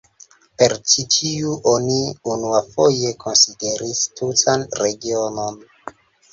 Per 0.61 0.73
ĉi 0.93 1.05
tiu 1.15 1.53
oni 1.73 1.99
unuafoje 2.37 3.13
konsideris 3.27 4.03
tutan 4.23 4.69
regionon. 4.85 5.65